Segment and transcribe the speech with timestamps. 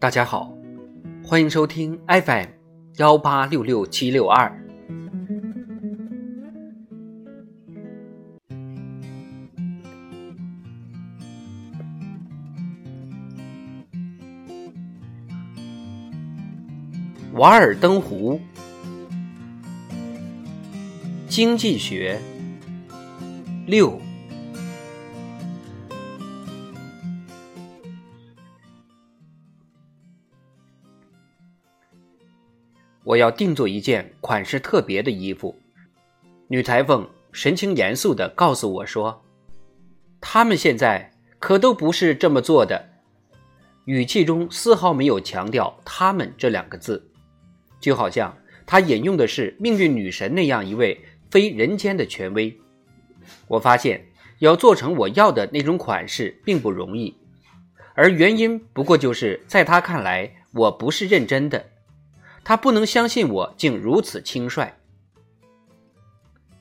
[0.00, 0.56] 大家好，
[1.24, 2.46] 欢迎收听 FM
[2.98, 4.48] 幺八六六七六二。
[17.32, 18.40] 瓦尔登湖，
[21.28, 22.20] 经济学
[23.66, 24.00] 六。
[33.08, 35.58] 我要定做一件款式特别的衣服。
[36.46, 39.24] 女裁缝神情严肃地告诉我说
[40.20, 42.86] ：“他们现在可都不是这么做的。”
[43.86, 47.02] 语气中丝毫没有强调“他们”这两个字，
[47.80, 52.54] 就好像他引用的是命运女神那样一位非人间的权威。
[53.46, 54.06] 我发现
[54.40, 57.16] 要做成我要的那种款式并不容易，
[57.94, 61.64] 而原因不过就是在他看来我不是认真的。
[62.48, 64.72] 他不能相信我竟如此轻率。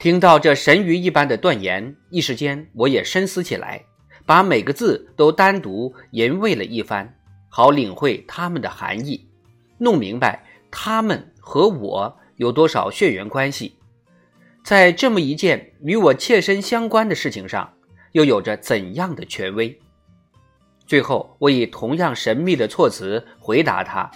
[0.00, 3.84] 听到这神鱼一般的断言，一时间我也深思起来，
[4.26, 7.16] 把每个字都单独吟味了一番，
[7.48, 9.28] 好领会他们的含义，
[9.78, 13.76] 弄明白他们和我有多少血缘关系，
[14.64, 17.72] 在这么一件与我切身相关的事情上，
[18.10, 19.78] 又有着怎样的权威。
[20.84, 24.10] 最后，我以同样神秘的措辞回答他：“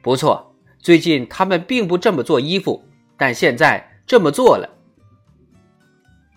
[0.00, 0.52] 不错。”
[0.86, 2.80] 最近他们并不这么做衣服，
[3.16, 4.70] 但现在这么做了。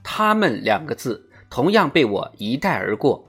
[0.04, 3.24] 他们两个字同样被我一带而过。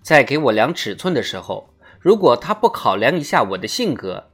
[0.00, 1.68] 在给我量尺寸的时候，
[2.00, 4.24] 如果他不考量一下我的性格，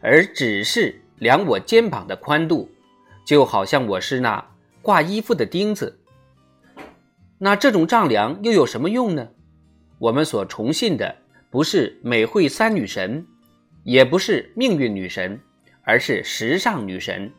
[0.00, 2.70] 而只是量我肩膀的宽度，
[3.26, 5.98] 就好像我是那挂衣服的钉子。
[7.38, 9.30] 那这种丈量又有什么用呢？
[9.98, 11.16] 我们所崇信的
[11.50, 13.26] 不是美惠三女神。
[13.84, 15.38] 也不是命运女神，
[15.82, 17.30] 而是时尚女神。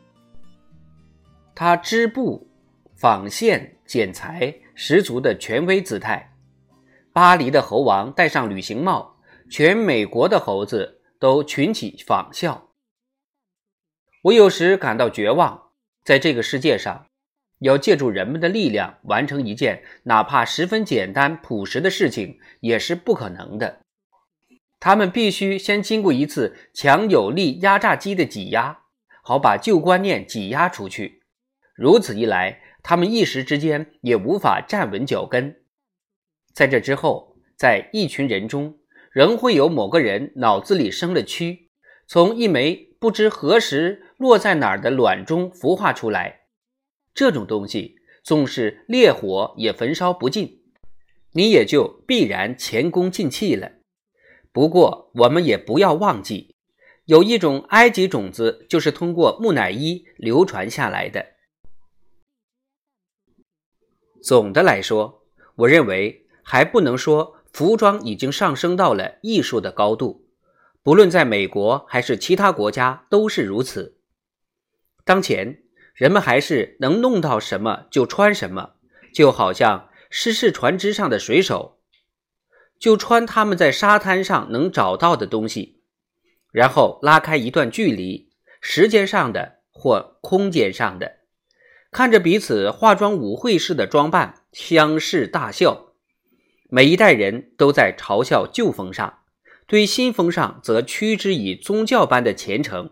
[1.54, 2.48] 她织布、
[2.94, 6.32] 纺线、剪裁，十足的权威姿态。
[7.12, 9.16] 巴黎的猴王戴上旅行帽，
[9.50, 12.70] 全美国的猴子都群起仿效。
[14.22, 15.70] 我有时感到绝望，
[16.04, 17.06] 在这个世界上，
[17.60, 23.80] 要借助人们的力量完成一件哪怕十分简单朴实的事情，也是不可能的。
[24.86, 28.82] 他们必须先经过一次强有力压榨机的挤压，
[29.20, 31.22] 好把旧观念挤压出去。
[31.74, 35.56] 如此一来，他们一时之间也无法站稳脚跟。
[36.54, 38.78] 在这之后，在一群人中，
[39.10, 41.66] 仍会有某个人脑子里生了蛆，
[42.06, 46.42] 从一枚不知何时落在哪儿的卵中孵化出来。
[47.12, 50.60] 这种东西纵是烈火也焚烧不尽，
[51.32, 53.72] 你也就必然前功尽弃了。
[54.56, 56.56] 不过，我们也不要忘记，
[57.04, 61.26] 有一种埃及种子就是通过木乃伊流传下来的。
[64.22, 70.26] 总的来说，我认为还不能说服装已经上升到了艺术的高度，
[70.82, 73.98] 不论在美国还是其他国家都是如此。
[75.04, 78.76] 当前，人们还是能弄到什么就穿什么，
[79.12, 81.75] 就好像失事船只上的水手。
[82.78, 85.80] 就穿他们在沙滩上能找到的东西，
[86.52, 91.16] 然后拉开一段距离，时间上的或空间上的，
[91.90, 95.92] 看着彼此化妆舞会式的装扮，相视大笑。
[96.68, 99.20] 每一代人都在嘲笑旧风尚，
[99.66, 102.90] 对新风尚则趋之以宗教般的虔诚。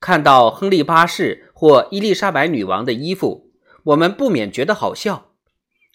[0.00, 3.52] 看到亨利八世或伊丽莎白女王的衣服，
[3.84, 5.29] 我们不免觉得好笑。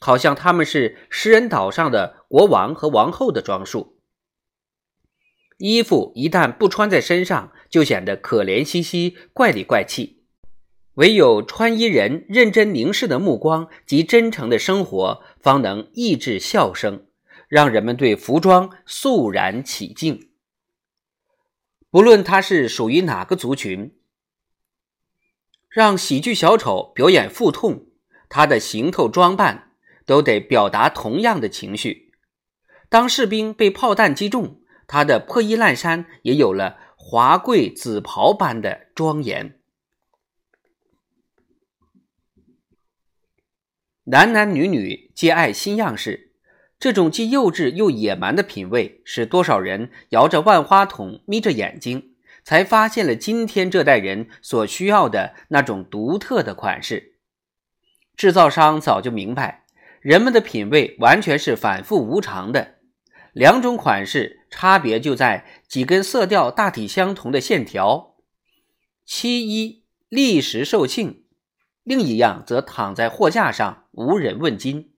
[0.05, 3.97] 好像他们是食人岛上的国王和王后的装束。
[5.57, 10.21] 衣服一旦不穿在身上，就显得可怜兮兮、怪里怪气。
[10.93, 17.07] 唯有穿衣人认真凝视的目光及真诚的生活，方能抑制笑声，
[17.47, 20.29] 让人们对服装肃然起敬。
[21.89, 23.97] 不论他是属于哪个族群，
[25.67, 27.87] 让喜剧小丑表演腹痛，
[28.29, 29.63] 他的行头装扮。
[30.05, 32.13] 都得表达同样的情绪。
[32.89, 39.59] 当士兵被炮弹击中，他的破衣烂衫也有了华贵紫袍般的庄严。
[44.05, 46.33] 男男女女皆爱新样式，
[46.77, 57.15] 这种既幼稚又野蛮的品味，使多少人摇着万花筒，眯着眼睛，才发现了今天这代人所需要的那种独特的款式。
[58.15, 59.64] 制造商早就明白。
[60.05, 62.75] 人们的品味完全是反复无常的，
[63.33, 68.13] 两种款式差别就在几根色调大体相同的线条，
[69.03, 71.23] 其一立时售罄，
[71.81, 74.91] 另一样则躺在货架上无人问津。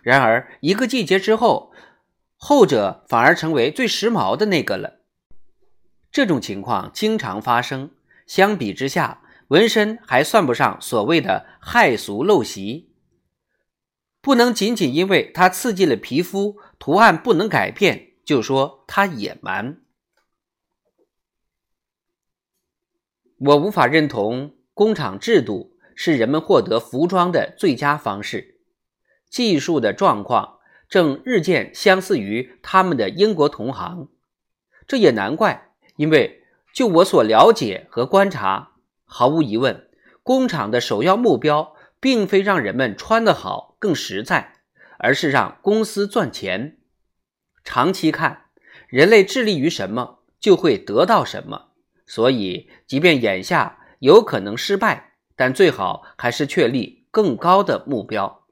[0.00, 1.72] 然而一个季节之后，
[2.36, 5.00] 后者反而成为最时髦的那个了。
[6.12, 7.90] 这种情况经常发生。
[8.28, 12.92] 相比之下，纹身还算不上所谓的害俗陋习。
[14.26, 19.80] 不能仅仅因为它刺激了皮肤，图案不能改变，就说它野蛮。
[23.38, 28.58] 我无法认同工厂制度是人们获得服装的最佳方式。
[29.30, 30.58] 技术的状况
[30.88, 34.08] 正日渐相似于他们的英国同行，
[34.88, 36.42] 这也难怪，因为
[36.74, 38.72] 就我所了解和观察，
[39.04, 39.88] 毫无疑问，
[40.24, 41.75] 工厂的首要目标。
[42.06, 44.60] 并非让人们穿得好更实在，
[45.00, 46.76] 而是让公司赚钱。
[47.64, 48.44] 长期看，
[48.86, 51.72] 人类致力于什么，就会得到什么。
[52.06, 58.45] 所以，即便眼下有可能失败，但最好还是确立更高的目标。